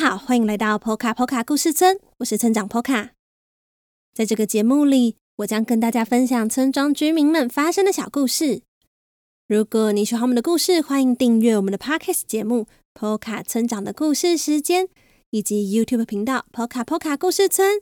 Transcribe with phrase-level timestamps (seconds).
[0.00, 3.10] 好，欢迎来到波卡波卡故事村，我是村长波卡。
[4.14, 8.62] 在这个节目里，我将跟大家分享村庄居民们发生的小故事。
[9.46, 12.62] 如果你喜欢我们的故事，欢迎订阅我们的 Podcast 节目
[12.94, 14.86] 《波卡村长的故事时间》，
[15.28, 17.76] 以及 YouTube 频道《波卡波卡故事村》。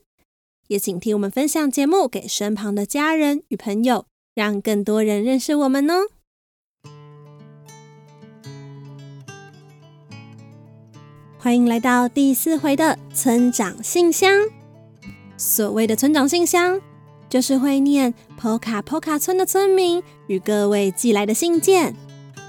[0.66, 6.08] 也请替我们分享节目给身旁的家人与朋友，让更多人认识我们哦。
[11.40, 14.28] 欢迎来到第四回的村长信箱。
[15.36, 16.80] 所谓的村长信箱，
[17.30, 21.94] 就是会念波卡波卡村的村民与各位寄来的信件，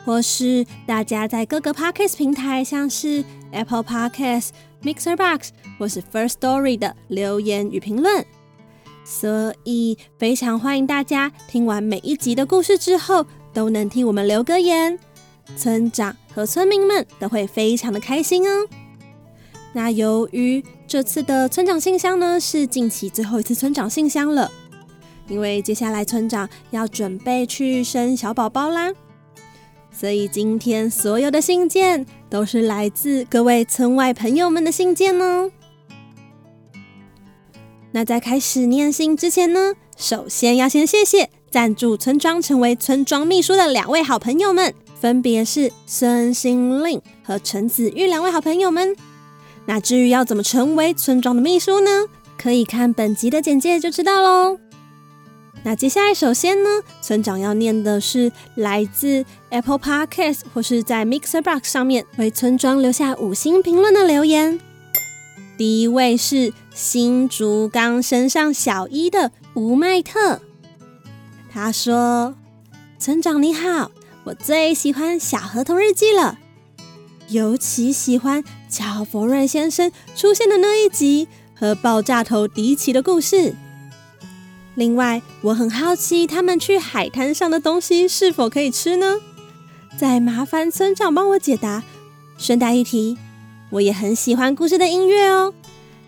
[0.04, 4.50] 或是大家在各个 Podcast 平台，像是 Apple Podcast、
[4.82, 8.26] Mixer Box 或是 First Story 的留言与评论。
[9.06, 14.98] 所以非常欢迎大家听完每一集的故事之后，都能替我们留个言，
[15.56, 18.68] 村长和村民们都会非常的开心哦。
[19.72, 24.52] 那由于这次的村长信箱呢，是近期最后一次村长信箱了，
[25.28, 28.92] 因为接下来村长要准备去生小宝宝啦，
[29.92, 35.52] 所以今天所有的信件都是来自各位村外朋友们的信件哦。
[37.92, 48.96] 那在开始念信之前呢，首先要先谢谢赞助村庄成为村庄秘书的两位好朋友们，分别是孙心令和陈子玉两位好朋友们。
[49.66, 52.06] 那至于要怎么成为村庄的秘书呢？
[52.38, 54.60] 可以看本集的简介就知道喽。
[55.64, 56.70] 那接下来，首先呢，
[57.02, 64.60] 村长要念的是来自 Apple Podcast 或是在 Mixer Box 上面为村庄留下五星评论的留言。
[65.58, 70.40] 第一位是新竹刚升上小一的吴麦特，
[71.52, 72.36] 他说
[72.98, 73.92] ：“村长你好，
[74.24, 76.40] 我最喜欢《小河童日记》了。”
[77.30, 83.54] 尤其喜欢乔佛瑞先生出现的那一集和爆炸头迪奇的故事。
[84.76, 89.18] 另外，我很好奇他们去海滩上的东西是否可以吃呢？
[89.98, 91.84] 再麻烦村长帮我解答。
[92.38, 93.18] 顺带一提，
[93.72, 95.54] 我也很喜欢故事的音乐哦，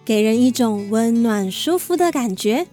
[0.06, 2.68] 给人一种温暖舒服的感觉。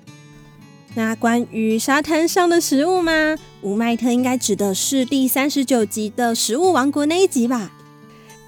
[0.94, 3.36] 那关于沙滩上的食物吗？
[3.60, 7.72] 吴麦特应该指的是第三十九集的食物王国那一集吧？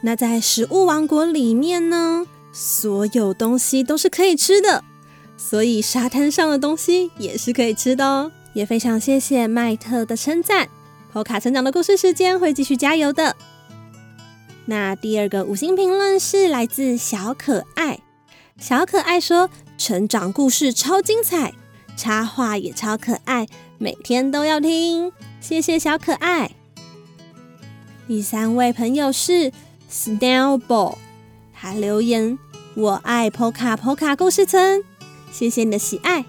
[0.03, 4.83] 那在食物王国里面呢，所有东西都是可以吃的，
[5.37, 8.33] 所以沙滩上的东西也是可以吃的哦。
[8.55, 10.69] 也非常谢谢麦特的称赞，
[11.13, 13.37] 波卡成长的故事时间会继续加油的。
[14.65, 18.01] 那第二个五星评论是来自小可爱，
[18.59, 21.53] 小可爱说成长故事超精彩，
[21.95, 23.47] 插画也超可爱，
[23.77, 26.53] 每天都要听，谢谢小可爱。
[28.09, 29.53] 第三位朋友是。
[29.91, 30.97] Snowball，
[31.53, 32.39] 他留言
[32.77, 34.85] ：“我爱波卡波卡故事村，
[35.33, 36.25] 谢谢你的喜爱。”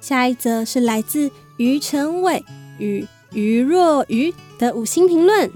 [0.00, 2.42] 下一则是来自于成伟
[2.78, 5.50] 与于若愚的五星评论，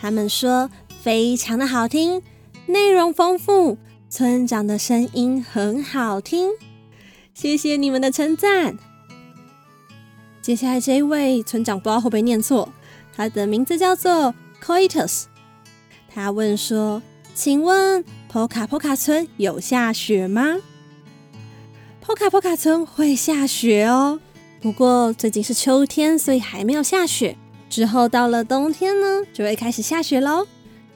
[0.00, 0.68] 他们说
[1.00, 2.20] 非常的好听，
[2.66, 3.78] 内容丰富，
[4.10, 6.50] 村长的声音很好听，
[7.32, 8.76] 谢谢你们的称赞。
[10.40, 12.72] 接下来这一位村长不知道会不会念错，
[13.14, 15.26] 他的名字叫做 Coitus。
[16.14, 17.02] 他问说
[17.34, 20.58] ：“请问波卡波卡村有下雪吗？”
[22.04, 24.20] 波卡波卡村会下雪哦，
[24.60, 27.36] 不过最近是秋天，所以还没有下雪。
[27.70, 30.46] 之后到了冬天呢，就会开始下雪喽。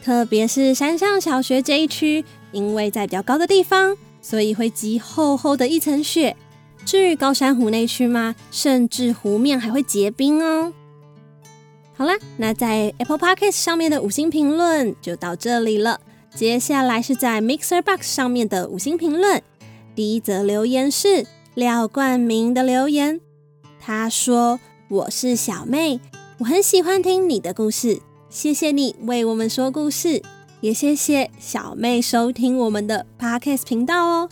[0.03, 6.37] 特别是山上小学这一区，因为在比较高的地方，所以会积厚厚的一层雪。
[6.85, 10.73] 至于高山湖那区嘛，甚至湖面还会结冰哦。
[11.99, 15.99] 好啦，那在 Apple Podcast 上面的五星评论就到这里了。
[16.35, 19.43] 接下来是在 Mixer Box 上面的五星评论。
[19.95, 23.19] 第一则留言是廖冠明的留言，
[23.81, 24.61] 他说
[24.91, 25.99] ：“我是小妹，
[26.41, 30.21] 我很喜欢听你的故事，谢谢你为我们说故事，
[30.61, 34.29] 也谢谢小妹收听我们的 Podcast 频道哦。”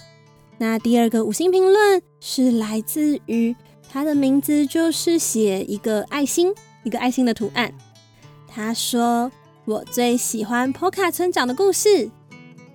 [0.59, 3.57] 那第二个五星评论是来自于
[3.91, 6.55] 他的名字就是写一个爱心。
[6.85, 7.73] 一个爱心的图案。
[8.47, 9.33] 他说
[9.67, 12.09] ：“我最喜欢波卡村长的故事。”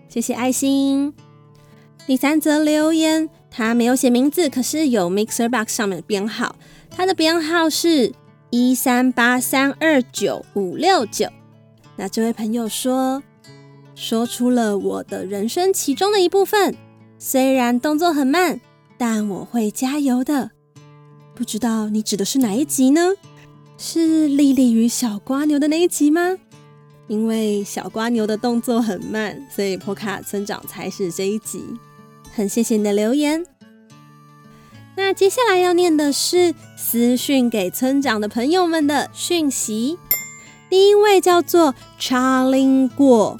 [0.09, 1.13] 谢谢爱心。
[2.05, 6.55] 第三则留言，他没有写名字，可是有 Mixer Box 上面的编号。
[6.89, 8.11] 他的编号是
[8.49, 11.29] 一三八三二九五六九。
[11.95, 13.21] 那这位朋友说
[13.93, 16.75] ：“说出了我的人生其中的一部分，
[17.19, 18.59] 虽然动作很慢，
[18.97, 20.51] 但我会加油的。”
[21.35, 23.13] 不知道你指的是哪一集呢？
[23.81, 26.37] 是莉莉与小蜗牛的那一集吗？
[27.07, 31.63] 因为小蜗牛的动作很慢，所以波卡村长才是这一集。
[32.33, 33.45] 很谢谢你的留言。
[34.97, 39.97] 那接下来要念的是私讯给村长的朋友们的讯息。
[40.69, 43.39] 第一位叫做查林果，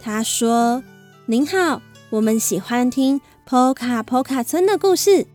[0.00, 0.82] 他说
[1.26, 5.26] ：“您好，我们喜欢听波卡波卡村的故事，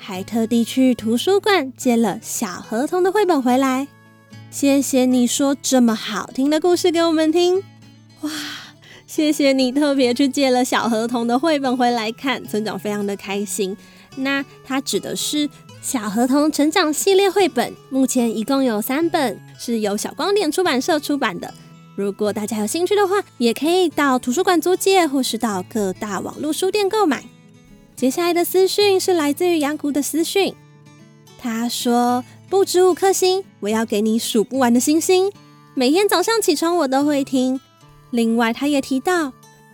[0.00, 3.86] 还特地去图书馆借了小河童的绘本回来。”
[4.50, 7.62] 谢谢你说这么好听的故事给我们听，
[8.22, 8.30] 哇！
[9.06, 13.76] 谢谢你特别去借了小河童的绘本回来看，村长非常的开心。
[14.16, 15.48] 那它指的是
[15.80, 21.52] 小河童成长系列绘本，目前一共有三本，是由小光点出版社出版的。
[21.96, 27.24] 如果大家有兴趣的话，也可以到图书馆租借，或是到各大网络书店购买。
[28.00, 30.54] 接下来的私讯是来自于杨谷的私讯，
[31.38, 32.24] 他说。
[32.48, 35.30] 不止五颗星，我要给你数不完的星星。
[35.74, 37.60] 每天早上起床我都会听。
[38.10, 39.32] 另外，他也提到，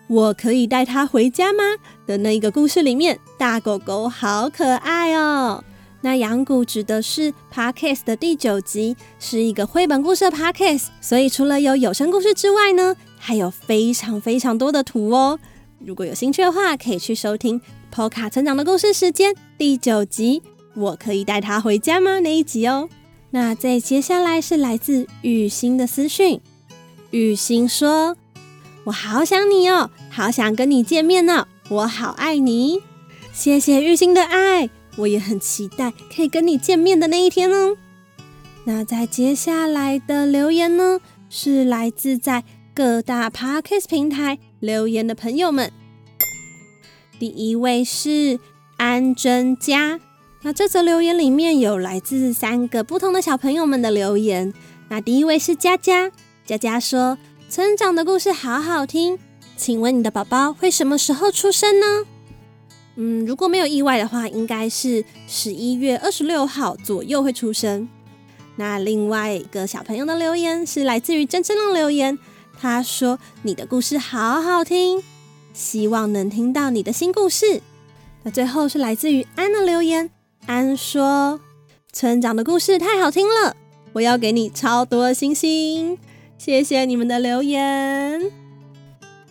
[0.08, 1.62] 我可以带他回家吗？
[2.04, 5.62] 的那一个故事里面，大狗狗好可爱哦。
[6.00, 15.38] 那羊谷指的是 Podcast 的第九集，是一个绘本故事的 Podcast，所以除了有有声故事之外呢，还有非常非常多的图哦。
[15.78, 17.58] 如果有兴趣的话，可以去收听
[17.92, 20.42] Poca 村长的故事时间第九集。
[20.74, 22.20] 我可以带他回家吗？
[22.20, 22.88] 那一集哦。
[23.30, 26.40] 那再接下来是来自雨欣的私讯。
[27.10, 28.16] 雨欣说
[28.84, 32.82] ：“我好想你哦，好想跟你见面呢，我好爱你。”
[33.32, 37.76] 谢谢雨欣的爱，我也很期待可以跟你见面的那一天哦。
[38.64, 42.44] 那在接下来的留言呢，是来自在
[42.74, 45.72] 各大 Podcast 平台留言的朋友们。
[47.18, 48.38] 第一位是
[48.76, 50.00] 安真佳。
[50.42, 54.52] 那这则留言里面有来自三个不同的小朋友们的留言。
[54.88, 56.12] 那第一位是佳佳，
[56.44, 57.18] 佳佳说
[57.48, 59.18] ：“村长的故事好好听，
[59.56, 62.06] 请问你的宝宝会什么时候出生呢？”
[62.94, 67.88] 嗯，如果没有意外的话，应该是十一月二十六号左右会出生。
[68.54, 72.18] 那另外一个小朋友的留言是来自于真真浪留言，
[72.58, 75.02] 他说：“你的故事好好听，
[75.56, 77.62] 希望能听到你的新故事。”
[78.22, 80.10] 那最后是来自于安的留言。
[80.44, 81.40] 安说
[81.92, 83.56] ：“村长的故事太好听了，
[83.94, 85.98] 我要给你超多星星，
[86.36, 88.30] 谢谢你们的留言。”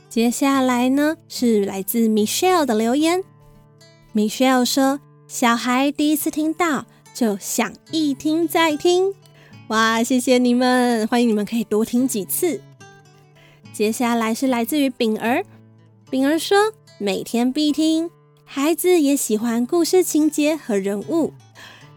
[0.09, 3.23] 接下来呢，是来自 Michelle 的留言。
[4.13, 9.13] Michelle 说：“小孩第一次听到就想一听再听，
[9.67, 12.61] 哇，谢谢你们，欢迎你们可以多听几次。”
[13.73, 15.43] 接下来是来自于饼儿，
[16.09, 18.09] 炳儿说：“每天必听。”
[18.45, 21.33] 孩子也喜欢故事情节和人物，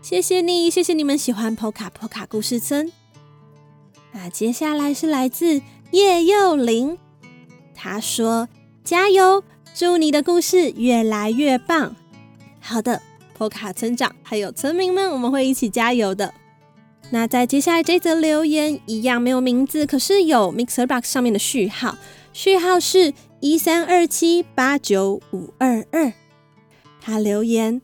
[0.01, 2.91] 谢谢你，谢谢你们喜欢波卡波卡故事村。
[4.13, 5.61] 那接下来是来自
[5.91, 6.97] 叶幼玲，
[7.75, 8.49] 他说
[8.83, 9.45] ：“加油，
[9.75, 11.95] 祝你的故事越来越棒。”
[12.59, 13.03] 好的，
[13.37, 16.33] 波卡村长还有村民们，我们会一起加油的。
[17.11, 21.97] 那在接下来这则留言一样没有名字，可是有 MixerBox 上面的序号，
[22.41, 26.13] 序号是一三二七八九五二二。
[27.01, 27.83] 他留言：“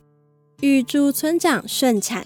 [0.62, 2.24] 预祝村长顺产，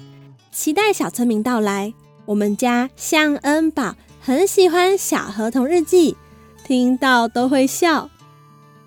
[0.53, 1.95] 期待小村民到来。
[2.27, 6.19] 我们家向恩宝很喜欢小河童日记，
[6.67, 8.11] 听到都会笑。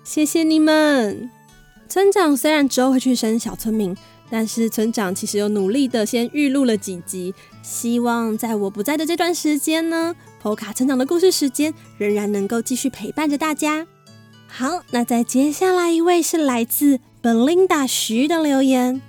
[0.04, 1.28] 谢谢你们。
[1.88, 3.96] 村长虽然之后会去生小村民，
[4.30, 13.86] 但是村长其实有努力的先预录了几集，希望在我不在的这段时间呢，波卡成长的故事时间仍然能够继续陪伴着大家。
[14.48, 19.00] 好，那在接下来一位是来自。” Belinda 徐的留言，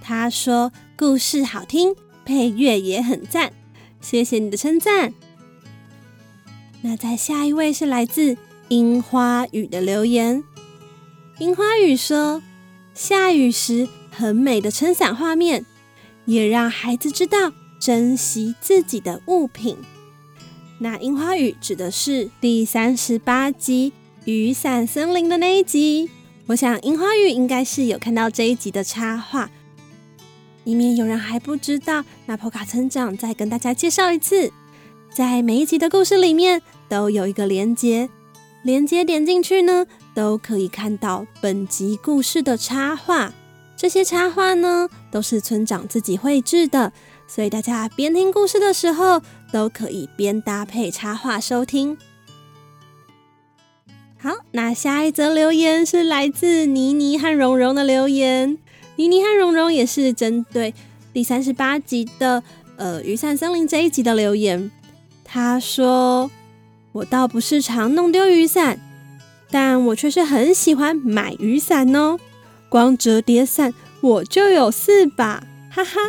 [0.00, 3.52] 他说故事好听，配乐也很赞，
[4.00, 5.12] 谢谢你的称赞。
[6.82, 8.36] 那在下一位是来自
[8.68, 10.44] 樱花雨的留言，
[11.38, 12.40] 樱花雨说
[12.94, 15.66] 下雨时很美的撑伞画面，
[16.26, 19.76] 也让孩子知道珍惜自己的物品。
[20.78, 23.92] 那樱花雨指的是第三十八集
[24.24, 26.10] 雨伞森林的那一集。
[26.46, 29.48] 我想樱花雨应该是有看到这一集的插画，
[30.64, 34.52] 以免有人还不知道，那波卡村长再跟大家介绍一次，
[35.14, 38.10] 在每一集的故事里面都有一个连接，
[38.62, 43.32] 连接点进去呢，都可以看到本集故事的插画。
[43.76, 46.92] 这些插画呢，都是村长自己绘制的，
[47.26, 49.20] 所以大家边听故事的时候，
[49.54, 51.96] 都可以边搭配插画收听。
[54.18, 58.58] 好，那下一则留言是来自妮妮和蓉蓉的留言。
[58.96, 60.74] 妮妮和蓉蓉也是针对
[61.12, 62.42] 第三十八集的
[62.74, 64.72] 呃雨伞森林这一集的留言。
[65.22, 66.28] 他说
[66.90, 68.80] ：“我倒不是常弄丢雨伞，
[69.52, 72.18] 但我却是很喜欢买雨伞哦。
[72.68, 76.00] 光折叠伞我就有四把，哈哈！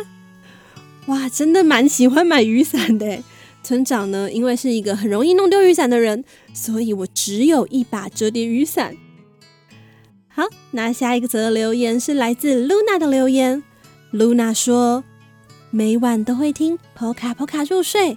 [1.06, 3.22] 哇，真的蛮喜欢买雨伞的。
[3.66, 8.96] 村长呢，因为是一个很容易弄丢雨伞的人，所以我只有一把折叠雨伞。
[10.28, 13.64] 好，那下一个则留言是来自 Luna 的留言。
[14.12, 15.02] Luna 说
[15.72, 18.16] ：“每晚都会听 Poka Poka 入睡，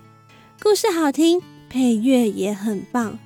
[0.61, 3.17] 故事好听，配乐也很棒。”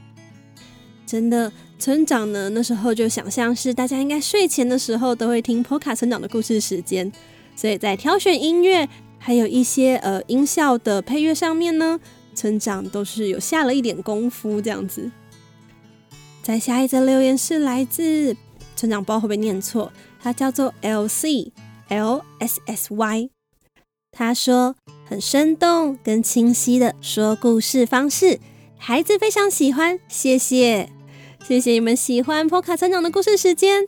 [1.06, 7.12] 真的，村长呢，那时候就想象是大家应该睡前的时候都会听 Poka 村长的故事时间，
[7.53, 8.88] 所以在挑选音乐。
[9.25, 11.98] 还有一些呃音效的配乐上面呢，
[12.36, 15.10] 村长都是有下了一点功夫这样子。
[16.44, 18.36] 再下一则留言是来自
[18.75, 21.53] 村长，不知道会不会念错，他叫做 L C
[21.88, 23.30] L S S Y。
[24.12, 24.75] 他说
[25.06, 28.42] 很生动跟清晰的说故事方式，
[28.77, 30.89] 孩子非常喜欢，谢谢，
[31.48, 33.86] 谢谢你们喜欢 Poka 村长的故事时间。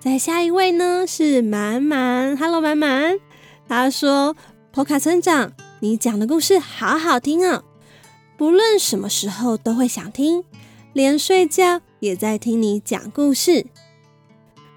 [0.00, 3.20] 再下一位呢是满满，Hello 满满。
[3.74, 4.36] 他说
[4.70, 5.50] 波卡村长，
[5.80, 7.64] 你讲的故事好好听啊，
[8.36, 10.44] 不论什么时候都会想听，
[10.92, 13.64] 连睡觉也在听你讲故事。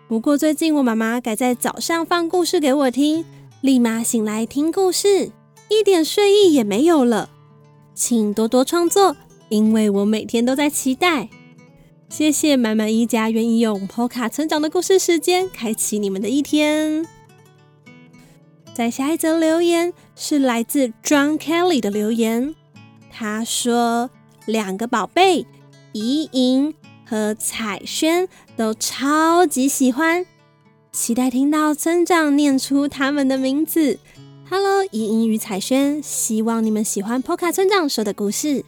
[0.08, 3.26] 不过最近我妈妈改在早上放故事给我听，
[3.60, 5.30] 立马醒来听故事，
[5.68, 7.30] 一点睡意也没有了。
[7.94, 9.18] 请多多创作，
[9.50, 11.28] 因为我每天都在期待。
[12.08, 17.06] 谢谢满满一家愿意用 Poca 村长的故事时间开启你们的一天。”
[18.76, 22.54] 在下一则留言是来自 John Kelly 的留言，
[23.10, 24.10] 他说
[24.46, 25.48] ：“两个宝贝
[25.94, 26.74] 怡莹
[27.06, 28.28] 和彩萱
[28.58, 30.26] 都超级喜欢，
[30.92, 33.98] 期待听到村长念出他们的名字。
[34.50, 38.66] ”Hello，怡莹与彩萱，希望你们喜欢 Poka 村长说的故事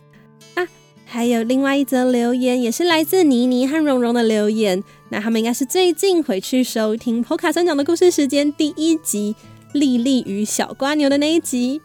[0.55, 0.65] 啊！
[1.05, 9.35] 还有另外一则留言也是来自妮妮和蓉蓉的留言，那他们应该是最近回去收听 Poka 村长的故事时间第一集。
[9.79, 11.81] 莉莉与小瓜牛的那一集，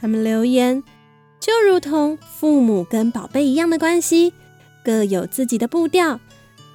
[0.00, 0.82] 他们留言
[1.38, 4.32] 就如同父母跟宝贝一样的关系，
[4.84, 6.20] 各有自己的步调，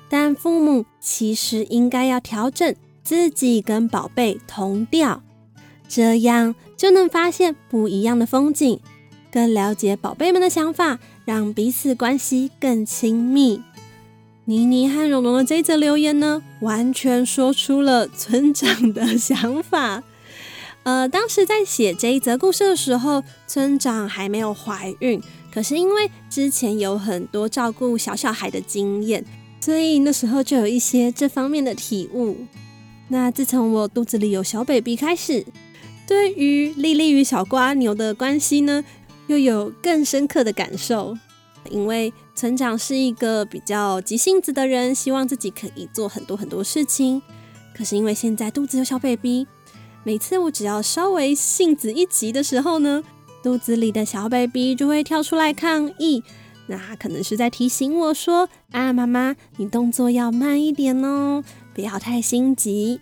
[0.10, 5.24] 但父母其实应该要调整自己跟宝贝同调，
[5.88, 8.80] 这样就能发现不一样的风景，
[9.32, 13.62] 更了解宝贝们的想法，让彼此关系更亲密。
[14.48, 20.04] 妮妮和蓉蓉的这则留言呢，完全说出了村长的想法。
[20.86, 25.20] 呃，当时在写这一则故事的时候，村长还没有怀孕，
[25.51, 29.25] 可是因为之前有很多照顾小小孩的经验，
[29.60, 32.38] 所以那时候就有一些这方面的体悟。
[33.08, 35.44] 那自从我肚子里有小 baby 开始，
[36.08, 38.86] 对于莉莉与小瓜牛的关系呢，
[39.25, 41.18] 又有更深刻的感受。
[41.72, 47.24] 因为村长是一个比较急性子的人，希望自己可以做很多很多事情，
[47.75, 49.48] 可是因为现在肚子有小 baby。
[50.06, 53.04] 每次我只要稍微性子一急的时候呢，
[53.42, 56.24] 肚子里的小 baby 就会跳出来抗议，
[56.68, 61.44] 那可能是在提醒我说：“啊，妈妈，你动作要慢一点哦，
[61.74, 63.02] 不要太心急。”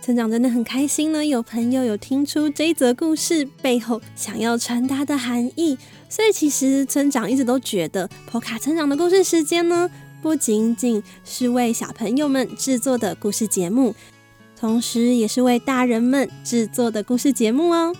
[0.00, 5.76] 村长真的很开心呢，有朋友有听出这一则故事背后想要传达的含义，
[6.08, 9.90] 所以其实村长一直都觉得 Poca 村长的故事时间呢，
[10.22, 13.94] 不仅仅是为小朋友们制作的故事节目。
[14.62, 17.92] 同时，也是为大人们制作的故事节目哦。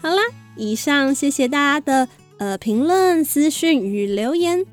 [0.00, 0.22] 好啦，
[0.56, 4.64] 以上谢谢大家的呃评论、私讯与留言。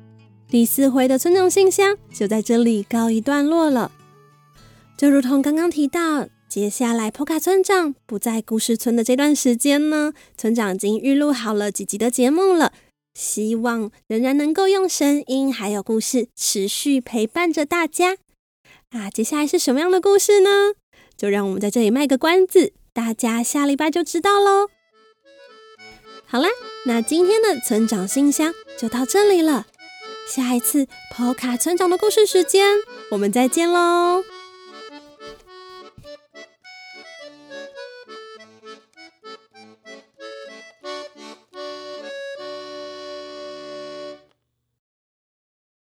[0.48, 3.92] 第四回的村长信箱就在这里告一段落了。
[4.96, 12.72] 就如同刚刚提到，接下来 Poca 村长不在故事村的这段时间呢，村长已经预录好了几集的节目了，
[13.12, 18.16] 希望仍然能够用声音还有故事持续陪伴着大家。
[18.94, 20.74] 那，接下来是什么样的故事呢？
[21.16, 24.68] 就让我们在这里卖个关子，大家下礼拜就知道喽。
[26.26, 26.48] 好啦，
[26.86, 29.66] 那今天的村长信箱就到这里了。
[30.28, 32.76] 下一次 Poca 村长的故事时间，
[33.10, 34.22] 我们再见喽。